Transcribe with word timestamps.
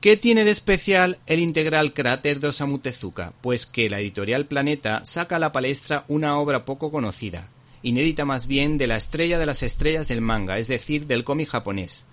¿Qué 0.00 0.16
tiene 0.16 0.46
de 0.46 0.50
especial 0.50 1.18
el 1.26 1.40
integral 1.40 1.92
cráter 1.92 2.40
de 2.40 2.48
Osamu 2.48 2.78
Tezuka? 2.78 3.34
Pues 3.42 3.66
que 3.66 3.90
la 3.90 4.00
editorial 4.00 4.46
Planeta 4.46 5.04
saca 5.04 5.36
a 5.36 5.38
la 5.38 5.52
palestra 5.52 6.04
una 6.08 6.38
obra 6.38 6.64
poco 6.64 6.90
conocida, 6.90 7.50
inédita 7.82 8.24
más 8.24 8.46
bien 8.46 8.78
de 8.78 8.86
la 8.86 8.96
estrella 8.96 9.38
de 9.38 9.44
las 9.44 9.62
estrellas 9.62 10.08
del 10.08 10.22
manga, 10.22 10.58
es 10.58 10.68
decir, 10.68 11.06
del 11.06 11.22
cómic 11.22 11.50
japonés 11.50 12.06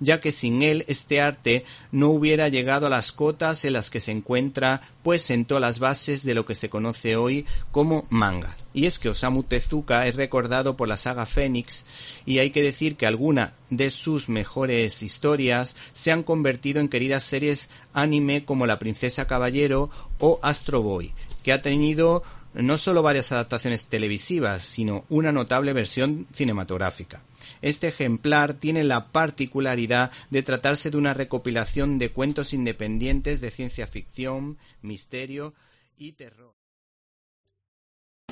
ya 0.00 0.20
que 0.20 0.32
sin 0.32 0.62
él 0.62 0.84
este 0.88 1.20
arte 1.20 1.64
no 1.92 2.08
hubiera 2.08 2.48
llegado 2.48 2.86
a 2.86 2.90
las 2.90 3.12
cotas 3.12 3.64
en 3.64 3.74
las 3.74 3.90
que 3.90 4.00
se 4.00 4.10
encuentra, 4.10 4.82
pues 5.02 5.22
sentó 5.22 5.60
las 5.60 5.78
bases 5.78 6.24
de 6.24 6.34
lo 6.34 6.44
que 6.46 6.54
se 6.54 6.70
conoce 6.70 7.16
hoy 7.16 7.46
como 7.70 8.06
manga. 8.10 8.56
Y 8.72 8.86
es 8.86 8.98
que 8.98 9.08
Osamu 9.08 9.44
Tezuka 9.44 10.06
es 10.06 10.16
recordado 10.16 10.76
por 10.76 10.88
la 10.88 10.96
saga 10.96 11.26
Fénix 11.26 11.84
y 12.26 12.38
hay 12.38 12.50
que 12.50 12.62
decir 12.62 12.96
que 12.96 13.06
algunas 13.06 13.52
de 13.70 13.90
sus 13.90 14.28
mejores 14.28 15.02
historias 15.02 15.76
se 15.92 16.10
han 16.10 16.22
convertido 16.22 16.80
en 16.80 16.88
queridas 16.88 17.22
series 17.22 17.68
anime 17.92 18.44
como 18.44 18.66
La 18.66 18.78
Princesa 18.78 19.26
Caballero 19.26 19.90
o 20.18 20.40
Astro 20.42 20.82
Boy, 20.82 21.12
que 21.42 21.52
ha 21.52 21.62
tenido 21.62 22.24
no 22.54 22.78
solo 22.78 23.02
varias 23.02 23.32
adaptaciones 23.32 23.84
televisivas, 23.84 24.64
sino 24.64 25.04
una 25.08 25.32
notable 25.32 25.72
versión 25.72 26.26
cinematográfica. 26.32 27.22
Este 27.62 27.88
ejemplar 27.88 28.54
tiene 28.54 28.84
la 28.84 29.08
particularidad 29.08 30.10
de 30.30 30.42
tratarse 30.42 30.90
de 30.90 30.96
una 30.96 31.14
recopilación 31.14 31.98
de 31.98 32.10
cuentos 32.10 32.52
independientes 32.52 33.40
de 33.40 33.50
ciencia 33.50 33.86
ficción, 33.86 34.58
misterio 34.82 35.54
y 35.96 36.12
terror. 36.12 36.54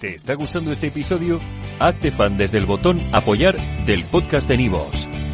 ¿Te 0.00 0.14
está 0.14 0.34
gustando 0.34 0.72
este 0.72 0.88
episodio? 0.88 1.40
Hazte 1.78 2.10
fan 2.10 2.36
desde 2.36 2.58
el 2.58 2.66
botón 2.66 3.00
apoyar 3.14 3.56
del 3.86 4.04
podcast 4.04 4.48
de 4.48 4.56
Nivos. 4.56 5.08